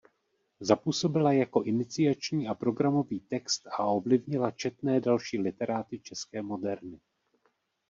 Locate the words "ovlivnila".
3.85-4.51